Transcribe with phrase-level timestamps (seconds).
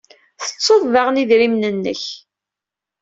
[0.45, 2.03] Tettuḍ daɣen idrimen-nnek.